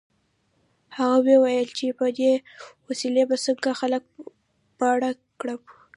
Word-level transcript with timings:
هغه 0.97 1.15
ویې 1.23 1.37
ویل 1.43 1.69
چې 1.77 1.85
په 1.99 2.05
دې 2.17 2.31
وسیلې 2.87 3.23
به 3.29 3.35
څنګه 3.45 3.69
خلک 3.79 4.03
ماړه 4.79 5.11
کړم 5.39 5.61